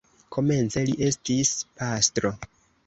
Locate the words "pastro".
1.77-2.37